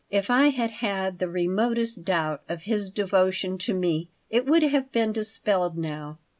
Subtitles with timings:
[0.09, 4.91] If I had had the remotest doubt of his devotion to me it would have
[4.91, 6.17] been dispelled now.